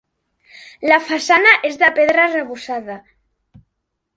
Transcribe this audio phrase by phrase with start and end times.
[0.91, 2.97] La façana és de pedra arrebossada.